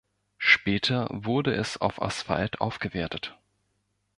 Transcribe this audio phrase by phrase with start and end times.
[0.39, 3.37] Später wurde es auf Asphalt aufgewertet.